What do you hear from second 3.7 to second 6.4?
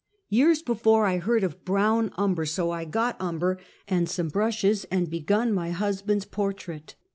and some brushes and begun my husband's